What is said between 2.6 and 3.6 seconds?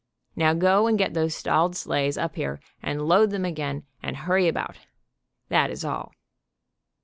and load them